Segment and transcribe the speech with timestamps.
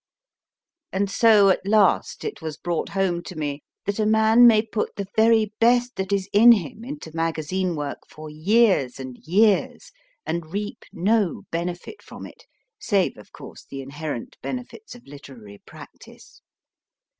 [0.91, 4.95] And so at last it was brought home to me that a man may put
[4.95, 9.91] the very best that is in him into magazine work for years and years
[10.25, 12.47] and reap no benefit from it,
[12.79, 16.41] save, of course, the inherent benefits of literary practice.